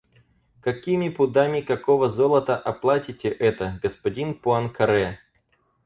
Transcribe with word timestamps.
Какими 0.61 1.09
пудами 1.09 1.61
какого 1.61 2.09
золота 2.09 2.57
оплатите 2.57 3.29
это, 3.29 3.79
господин 3.83 4.33
Пуанкаре? 4.33 5.19